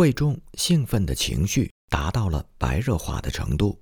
[0.00, 3.78] 会众兴奋的情绪达到了白热化的程度，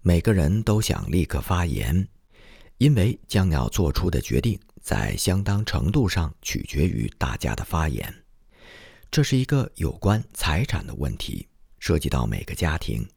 [0.00, 2.08] 每个人都想立刻发言，
[2.78, 8.12] 因为将要做出的决定在相当程度上取决于大家的发言。
[9.08, 11.46] 这是一个有关财产的问题，
[11.78, 13.08] 涉及到每个家庭。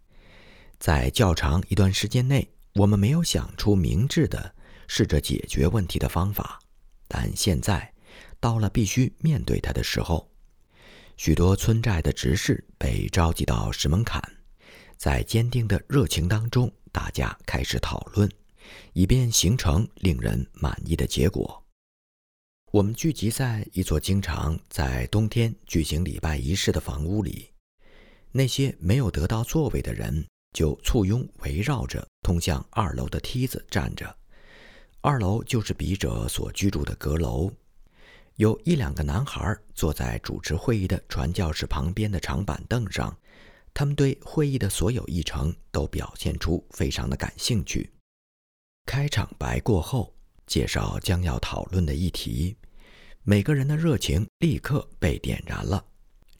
[0.77, 4.53] 在较长一段时间内，我们没有想出明智的
[4.87, 6.59] 试着解决问题的方法，
[7.07, 7.91] 但现在
[8.39, 10.29] 到了必须面对它的时候。
[11.19, 14.23] 许多村寨的执事被召集到石门槛，
[14.95, 18.31] 在坚定的热情当中，大家开始讨论，
[18.93, 21.61] 以便形成令人满意的结果。
[22.71, 27.49] 我们聚集在一座经常在冬天举行礼拜仪式的房屋里，
[28.31, 34.15] 那些没有得到座位的人就簇拥围绕着通向二楼的梯子站着。
[35.01, 37.51] 二楼就是笔者所居住的阁楼。
[38.39, 43.13] 有一两个男孩坐在主持会议的传教士旁边的长板凳上，
[43.73, 47.91] 他们对会议的所有议程都表现出非常的感兴趣。
[48.85, 50.13] 开场白过后，
[50.47, 52.55] 介绍将要讨论的议题，
[53.23, 55.83] 每个人的热情立刻被点燃了。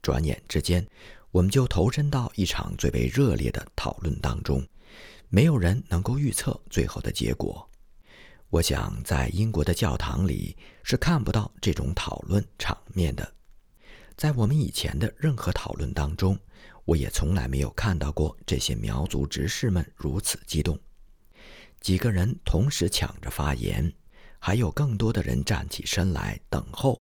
[0.02, 0.88] 转眼之间，
[1.32, 4.66] 我们就投身到一场最为热烈的讨论当中。
[5.28, 7.69] 没有人能够预测最后的结果。
[8.52, 13.32] 我想，在英国的教堂里是看不到这种讨论场面的。
[14.18, 16.36] 在我们以前的任何讨论当中，
[16.84, 20.80] 我也从来没有看到过这些苗族执事们如此激动。
[21.80, 23.94] 几个人同时抢着发言，
[24.40, 27.00] 还有更多的人站起身来等候，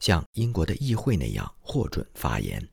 [0.00, 2.68] 像英国的议会那样获准发言。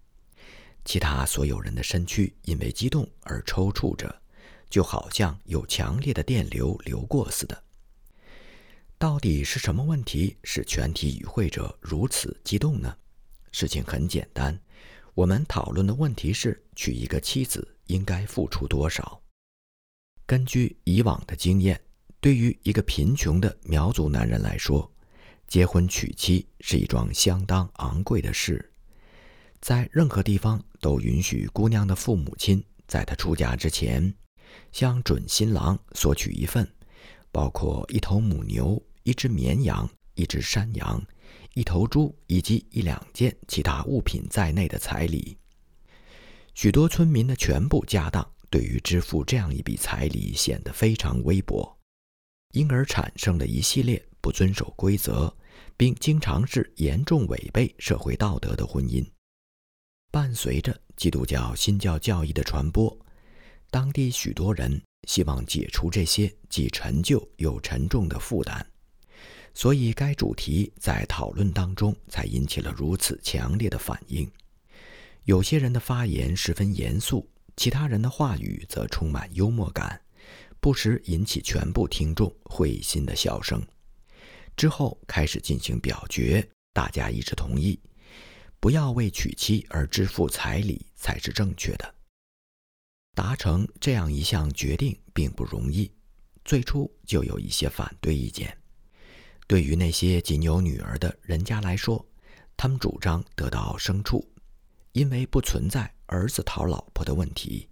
[0.84, 4.20] 其他所有人的身躯因为激动而抽搐着，
[4.68, 7.65] 就好像有强烈的电流流过似的。
[8.98, 12.96] 到底是什么问题使全体与会者如此激动呢？
[13.52, 14.58] 事情很简单，
[15.14, 19.22] 我们讨论的问题是娶一个妻子应该付出多少。
[20.26, 21.80] 根据以往的经验，
[22.22, 24.90] 对于一个贫穷的苗族男人来说，
[25.46, 28.72] 结婚娶妻是一桩相当昂贵的事。
[29.60, 34.16] 在任何地方都允许姑娘的父母亲在她出嫁之前，
[34.72, 36.66] 向准新郎索取一份。
[37.36, 41.06] 包括一头母牛、一只绵羊、一只山羊、
[41.54, 45.38] 一头猪以及一两件其他物品在内的彩礼。
[46.54, 51.78] 许多村民的全部家当对于支付这样一笔彩礼显得非常微薄，
[52.54, 55.36] 因而产生了一系列不遵守规则，
[55.76, 59.06] 并经常是严重违背社会道德的婚姻。
[60.10, 62.98] 伴随着基督教新教教义的传播，
[63.70, 64.82] 当地许多人。
[65.06, 68.66] 希望解除这些既陈旧又沉重的负担，
[69.54, 74.30] 所以该主题在讨论当中才引起了如此强烈的反应。
[75.24, 80.00] 有些人的发言十分严肃，其他人的话语则充满幽默感，
[80.60, 83.66] 不时引起全部听众会心的笑声。
[84.58, 87.80] 之后开始进行表决，大家一致同意，
[88.60, 91.95] 不要为娶妻而支付彩礼才是正确的。
[93.16, 95.90] 达成这样一项决定并不容易，
[96.44, 98.56] 最初就有一些反对意见。
[99.48, 102.06] 对于那些仅有女儿的人家来说，
[102.58, 104.28] 他们主张得到牲畜，
[104.92, 107.70] 因为不存在儿子讨老婆的问题，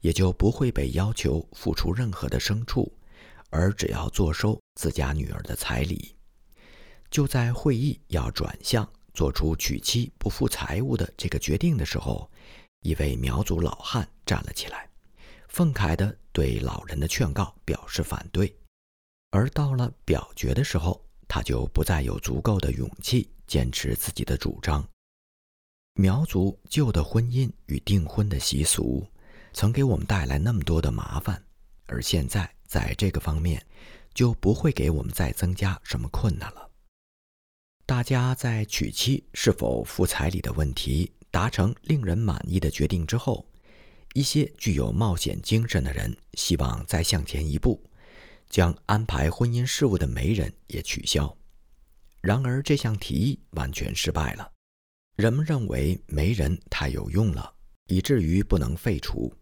[0.00, 2.92] 也就不会被要求付出任何的牲畜，
[3.50, 6.16] 而只要坐收自家女儿的彩礼。
[7.12, 12.28] 就在会议要转向做出娶妻不付财物的这个决定的时候。
[12.82, 14.88] 一位苗族老汉站了起来，
[15.48, 18.56] 愤慨地对老人的劝告表示反对。
[19.30, 24.88] 而到了表决的时候，他就不再有足够的勇气坚持自己的主张。
[25.94, 29.04] 苗族旧的婚姻与订婚的习俗，
[29.52, 31.44] 曾给我们带来那么多的麻烦，
[31.86, 33.60] 而现在在这个方面，
[34.14, 36.70] 就不会给我们再增加什么困难了。
[37.84, 41.10] 大家在娶妻是否付彩礼的问题。
[41.32, 43.46] 达成令人满意的决定之后，
[44.14, 47.80] 一些具有冒险精神的人希望再向前一步，
[48.48, 51.36] 将安排婚姻事务的媒人也取消。
[52.20, 54.50] 然而，这项提议完全失败了。
[55.16, 57.52] 人们认为媒人太有用了，
[57.86, 59.32] 以至于不能废除。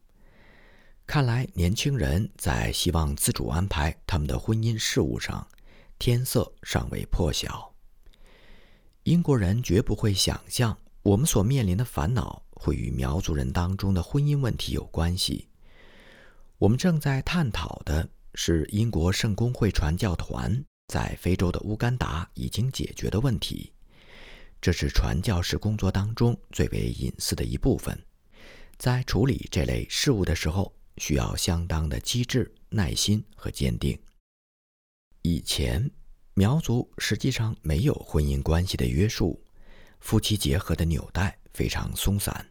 [1.07, 5.47] 看来，年轻人在希望自主安排他们的婚姻事务上，
[5.99, 7.75] 天色尚未破晓。
[9.05, 10.77] 英国人绝不会想象。
[11.03, 15.49] 我们所面临的烦恼会与苗族人当中的婚姻问题有关系。
[16.59, 23.73] 我们正在探讨的是英国圣公会传教团在非洲的乌干达已经解决的问题。
[24.61, 27.97] 这是传教士工作当中最为隐私的一部分，
[28.77, 33.97] 在处理这类事务的时候，需要相当的机智、耐心和坚定。
[35.23, 35.89] 以前，
[36.35, 39.41] 苗族实际上没有婚姻关系的约束，
[40.01, 42.47] 夫妻结合的纽带非常松散，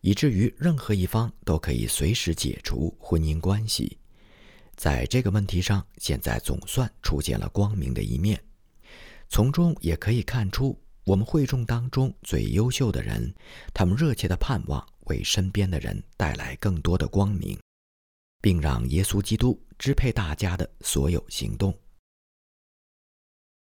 [0.00, 3.98] 以至于任何一方都可以随时解除婚姻关系。
[4.74, 8.42] 在这个问题上，现在总算出现了光明的一面，
[9.28, 10.74] 从中也可以看出。
[11.04, 13.34] 我们会众当中最优秀的人，
[13.74, 17.58] 他们热切的盼望为身边的人带来更多的光明，
[18.40, 21.78] 并让耶稣基督支配大家的所有行动。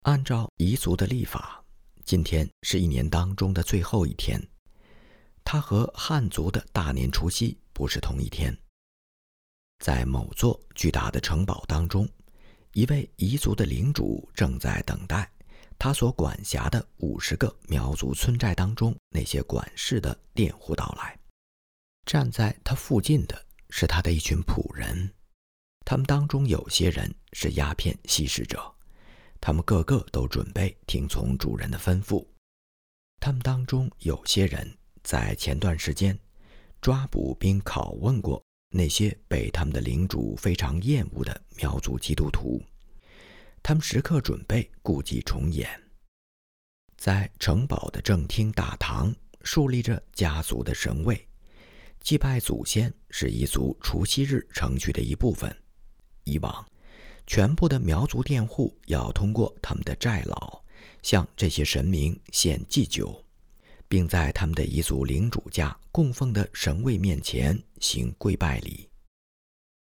[0.03, 1.65] 按照彝族的历法，
[2.05, 4.41] 今天是一年当中的最后一天，
[5.47, 8.55] 它和汉族的大年除夕不是同一天。
[9.79, 12.07] 在某座巨大的城堡当中，
[12.73, 15.31] 一位彝族的领主正在等待。
[15.79, 21.17] 他所管辖的五十个苗族村寨当中，那些管事的佃户到来，
[22.07, 25.15] 站在他附近的是他的一群仆人，
[25.85, 28.75] 他们当中有些人是鸦片吸食者，
[29.41, 32.27] 他们个个都准备听从主人的吩咐。
[33.21, 34.77] 他们当中有些人
[35.07, 36.19] 在前段时间
[36.81, 42.61] 抓捕并拷问过那些被他们的领主非常厌恶的苗族基督徒。
[43.63, 45.71] 他们时刻准备故伎重演。
[46.97, 51.25] 在城堡的正厅大堂树立着家族的神位，
[52.01, 55.57] 祭拜祖先是彝族除夕日程序的一部分。
[56.25, 56.69] 以往，
[57.29, 60.61] 全部的苗族佃户要通过他们的寨老
[61.01, 63.25] 向这些神明献祭酒，
[63.89, 68.89] 并在他们的彝族领主家供奉的神位面前行跪拜礼。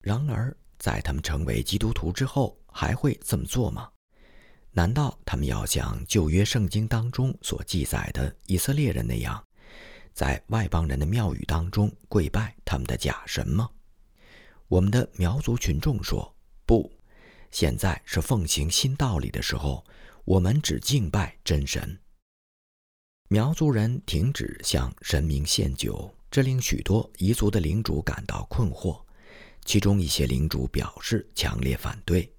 [0.01, 3.89] 然而，在他们成为基督徒之后，还会这么做吗？
[4.71, 9.43] 难道他们要像旧约圣经当中所记载的以色列人那样，
[10.13, 13.69] 在外邦人的庙宇当中跪拜他们的假神吗？
[14.67, 16.35] 我们的苗族群众说
[16.65, 16.91] 不，
[17.49, 19.83] 现在是奉行新道理的时候，
[20.25, 21.99] 我们只敬拜真神。
[23.29, 29.03] 苗族人停止向神明献酒，这令许多彝族的领主感到困惑。
[29.65, 32.33] 其中一些领主表示强烈反对。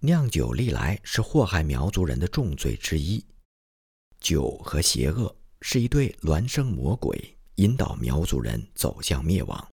[0.00, 3.24] 酿酒历来是祸害苗族人的重罪之一，
[4.18, 7.16] 酒和邪恶是一对孪生魔鬼，
[7.54, 9.68] 引导苗族人走向灭亡。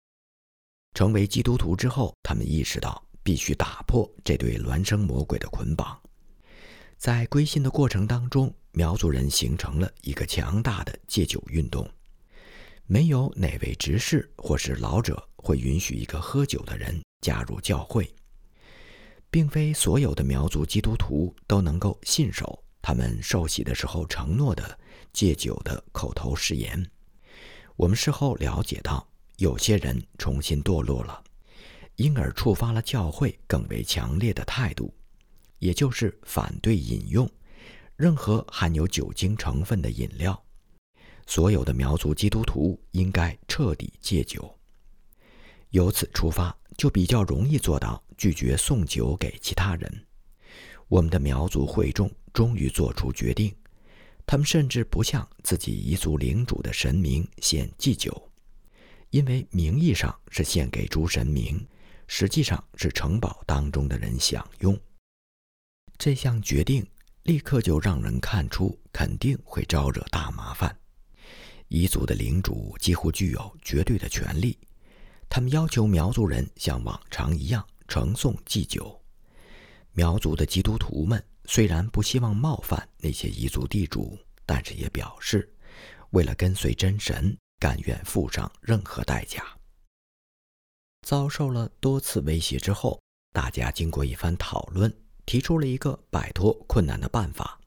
[0.94, 6.00] 成为基督徒之后，他们意识到必须打破这对孪生魔鬼的捆绑。
[6.96, 11.88] 在归信的过程当中，苗族人形成了一个强大的戒酒运动。
[12.84, 18.14] 没有哪位执事或是老者会允许一个喝酒的人加入教会，
[19.31, 24.79] 并非所有的苗族基督徒都能够信守他们受洗的时候承诺的
[25.11, 26.87] 戒酒的口头誓言。
[27.76, 29.08] 我们事后了解到，
[29.38, 31.25] 有些人重新堕落了，
[31.96, 34.94] 因而触发了教会更为强烈的态度，
[35.61, 37.26] 也就是反对饮用
[37.96, 40.40] 任何含有酒精成分的饮料。
[41.26, 44.56] 所有的苗族基督徒应该彻底戒酒。
[45.70, 50.06] 由此出发，就比较容易做到拒绝送酒给其他人。
[50.88, 53.52] 我们的苗族会众终于做出决定，
[54.25, 58.31] 他们甚至不向自己彝族领主的神明献祭酒，
[59.10, 61.67] 因为名义上是献给诸神明，
[62.06, 64.79] 实际上是城堡当中的人享用。
[65.98, 66.86] 这项决定
[67.26, 70.74] 立刻就让人看出肯定会招惹大麻烦。
[71.70, 74.56] 彝族的领主几乎具有绝对的权利，
[75.28, 79.02] 他们要求苗族人像往常一样呈送祭酒。
[79.90, 85.52] 苗族的基督徒们虽然不希望冒犯那些彝族地主，但是也表示，
[86.10, 89.42] 为了跟随真神，甘愿付上任何代价。
[91.02, 93.00] 遭受了多次威胁之后，
[93.32, 94.94] 大家经过一番讨论，
[95.26, 97.60] 提出了一个摆脱困难的办法，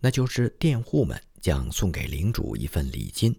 [0.00, 1.20] 那就是佃户们。
[1.40, 3.32] 将送给领主一份礼金，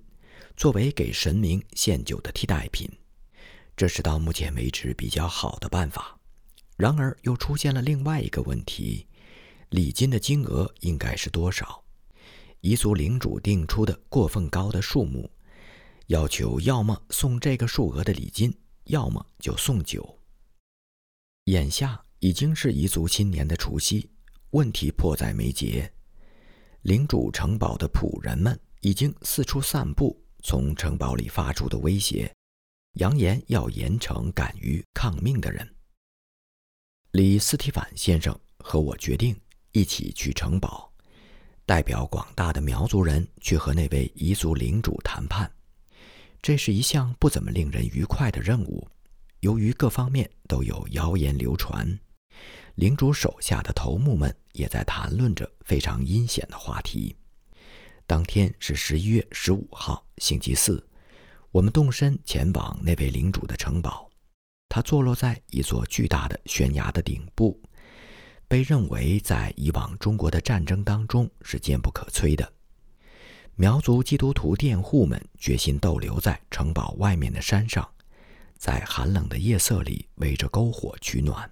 [0.56, 2.90] 作为给神明献酒的替代品。
[3.76, 6.18] 这是到目前为止比较好的办法。
[6.78, 9.06] 然而，又出现了另外一个问题：
[9.70, 11.84] 礼金的金额应该是多少？
[12.62, 15.30] 彝族领主定出的过分高的数目，
[16.08, 20.18] 要求要么送这个数额的礼金，要么就送酒。
[21.46, 24.10] 眼下已经是彝族新年的除夕，
[24.52, 25.92] 问题迫在眉睫。
[26.82, 32.34] 领主城堡的仆人们已经四处散布从城堡里发出的威胁，
[32.94, 35.76] 扬言要严惩敢于抗命的人。
[37.12, 39.36] 李斯提凡先生和我决定
[39.72, 40.92] 一起去城堡，
[41.66, 45.50] 代表广大的苗族人去和那位彝族领主谈判。
[46.42, 48.88] 这是一项不怎么令人愉快的任务。
[49.42, 52.00] 由于各方面都有谣言流传，
[52.80, 57.14] 领主手下的头目们也在谈论着非常阴险的话题。
[58.08, 60.82] 当天是十一月十五号，星期四。
[61.52, 64.10] 我们动身前往那位领主的城堡，
[64.70, 67.62] 它坐落在一座巨大的悬崖的顶部，
[68.48, 72.50] 被认为在以往中国的战争当中是坚不可摧的。
[73.56, 77.86] 苗族基督徒佃户们决心逗留在城堡外面的山上，
[78.58, 81.52] 在寒冷的夜色里围着篝火取暖。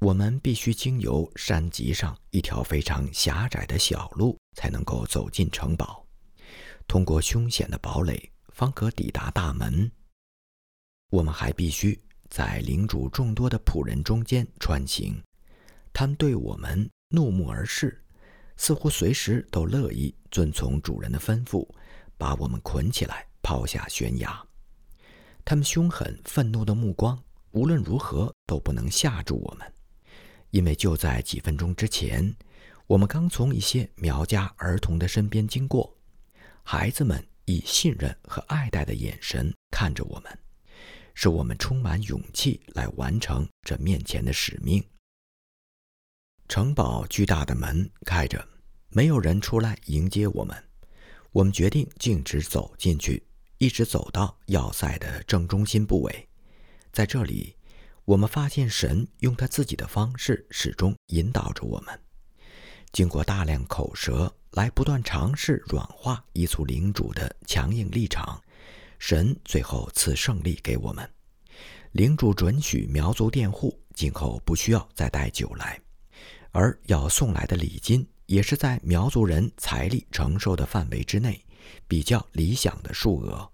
[0.00, 6.06] 我们必须经由山脊上一条非常狭窄的小路，才能够走进城堡，
[6.86, 8.30] 通过凶险的堡垒。
[8.54, 9.90] 方可抵达大门。
[11.10, 15.20] 我们还必须在领主众多的仆人中间穿行，
[15.92, 18.00] 他们对我们怒目而视，
[18.56, 21.68] 似乎随时都乐意遵从主人的吩咐，
[22.16, 24.40] 把我们捆起来抛下悬崖。
[25.44, 27.20] 他们凶狠愤怒的目光，
[27.50, 29.73] 无论如何都不能吓住我们，
[30.54, 32.32] 因为就在几分钟之前，
[32.86, 35.92] 我们刚从一些苗家儿童的身边经过，
[36.62, 37.22] 孩子们。
[37.46, 40.38] 以信任和爱戴的眼神看着我们，
[41.12, 44.82] 使我们充满勇气来完成这面前的使命。
[46.48, 48.48] 城堡巨大的门开着，
[48.88, 50.56] 没有人出来迎接我们。
[51.32, 53.22] 我们决定径直走进去，
[53.58, 56.26] 一直走到要塞的正中心部位。
[56.92, 57.54] 在这里，
[58.04, 62.00] 我们发现神用他自己的方式始终引导着我们。
[62.92, 68.40] 经过大量口舌来不断尝试软化彝族领主的强硬立场，
[68.98, 71.08] 神最后赐胜利给我们。
[71.92, 75.80] 领主准许苗族佃户今后不需要再带酒来，
[76.52, 81.42] 而要送来的礼金也是在苗族人财力承受的范围之内，
[81.88, 83.50] 比较理想的数额。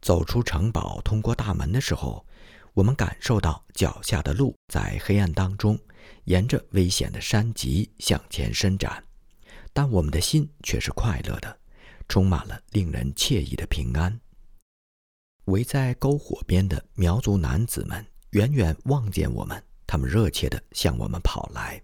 [0.00, 2.24] 走出城堡，通过大门的时候，
[2.74, 5.78] 我们感受到脚下的路在黑暗当中。
[6.24, 9.02] 沿着危险的山脊向前伸展，
[9.72, 11.58] 但我们的心却是快乐的，
[12.08, 14.20] 充满了令人惬意的平安。
[15.46, 21.82] 围在篝火边的苗族男子们远远望见我们，他们热切地向我们跑来。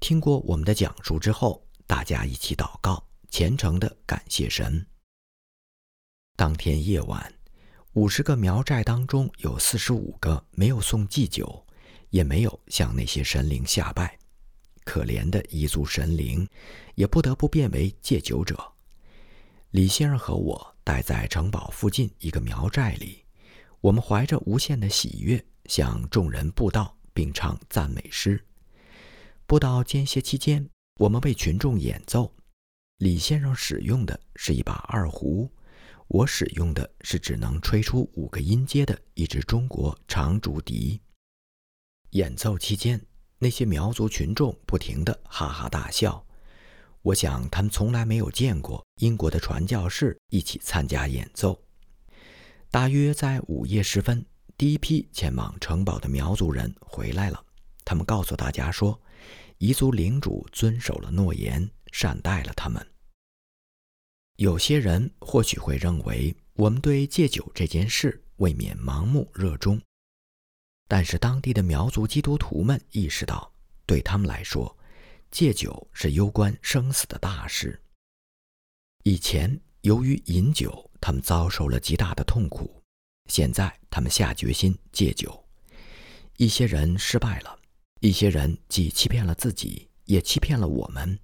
[0.00, 4.86] 听过我们的讲述之后，大家一起祷告，虔诚地感谢神。
[6.36, 7.32] 当天夜晚，
[7.94, 11.64] 五十个苗寨当中有四十五个没有送祭酒。
[12.10, 14.16] 也没有向那些神灵下拜，
[14.84, 16.48] 可怜的彝族神灵，
[16.94, 18.56] 也不得不变为戒酒者。
[19.70, 23.24] 李先生和我待在城堡附近一个苗寨里，
[23.80, 28.40] 我们怀着无限的喜悦向众人布道，并唱赞美诗。
[29.44, 30.70] 布道间歇期间，
[31.00, 32.32] 我们为群众演奏。
[32.98, 35.50] 李先生使用的是一把二胡，
[36.08, 41.00] 我使用的是只能吹出五个音阶的一支中国长竹笛。
[42.10, 43.04] 演奏期间，
[43.38, 46.24] 那些苗族群众不停地哈哈大笑。
[47.02, 51.60] 我想，他们从来没有见过英国的传教士一起参加演奏。
[52.70, 54.24] 大约在午夜时分，
[54.56, 57.44] 第一批前往城堡的苗族人回来了。
[57.84, 58.98] 他们告诉大家说，
[59.58, 62.93] 彝族领主遵守了诺言，善待了他们。
[64.36, 69.80] 有些人或许会认为，我们对戒酒这件事未免盲目热衷。
[70.88, 73.52] 但是当地的苗族基督徒们意识到，
[73.86, 74.76] 对他们来说，
[75.30, 77.80] 戒酒是攸关生死的大事。
[79.04, 82.82] 以前由于饮酒，他们遭受了极大的痛苦。
[83.30, 85.42] 现在他们下决心戒酒。
[86.38, 87.58] 一些人失败了，
[88.00, 91.16] 一些人既欺骗了自己，也欺骗了我们。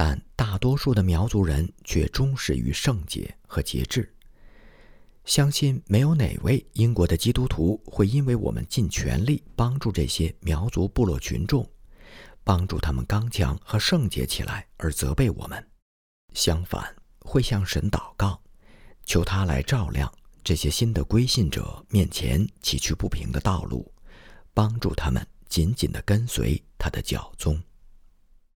[0.00, 4.14] 但大多数的苗族人却忠实于圣洁和节制。
[5.24, 11.68] 相信没有哪位英国的基督徒会因为我们尽全力帮助这些苗族部落群众，
[12.44, 15.66] 帮助他们刚强和圣洁起来而责备我们。
[16.32, 18.40] 相反，会向神祷告，
[19.04, 20.08] 求他来照亮
[20.44, 23.92] 这些新的归信者面前崎岖不平的道路，
[24.54, 27.60] 帮助他们紧紧地跟随他的教宗。